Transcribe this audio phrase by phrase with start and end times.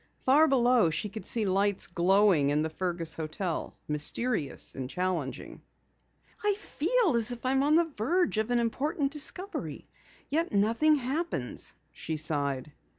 [0.21, 5.61] Far below she could see lights glowing in the Fergus hotel, mysterious and challenging.
[6.43, 9.87] "I feel as if I'm on the verge of an important discovery,
[10.27, 12.71] yet nothing happens," she sighed.